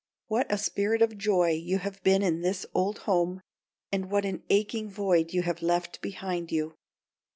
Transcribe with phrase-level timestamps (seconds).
[0.25, 3.39] What a spirit of joy you have been in this old home,
[3.91, 6.73] and what an aching void you have left behind you!